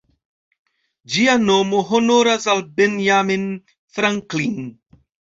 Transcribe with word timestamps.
Ĝia 1.15 1.33
nomo 1.41 1.81
honoras 1.89 2.47
al 2.53 2.63
Benjamin 2.79 3.43
Franklin. 3.99 4.57